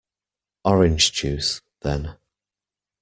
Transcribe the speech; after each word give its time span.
Orange 0.65 1.11
juice, 1.11 1.61
then. 1.81 2.17